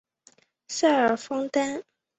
[0.67, 1.83] 塞尔方丹。